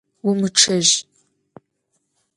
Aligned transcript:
Vumıççej! 0.23 0.87